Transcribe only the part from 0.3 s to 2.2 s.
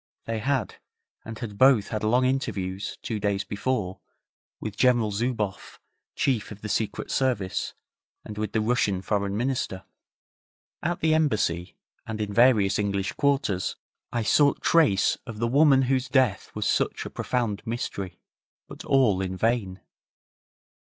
had, and had both had